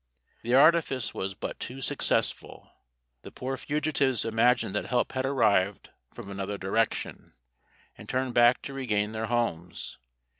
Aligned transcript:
The 0.41 0.55
artifice 0.55 1.13
was 1.13 1.35
but 1.35 1.59
too 1.59 1.79
successful. 1.79 2.71
The 3.21 3.31
poor 3.31 3.55
fugitives 3.55 4.25
imagined 4.25 4.73
that 4.73 4.87
help 4.87 5.11
had 5.11 5.27
arrived 5.27 5.91
from 6.11 6.31
another 6.31 6.57
direction, 6.57 7.33
and 7.99 8.09
turned 8.09 8.33
back 8.33 8.63
to 8.63 8.73
regain 8.73 9.11
their 9.11 9.27
homes. 9.27 9.99